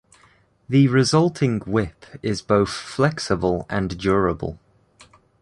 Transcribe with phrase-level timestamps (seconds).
[0.67, 4.57] The resulting whip is both flexible and durable.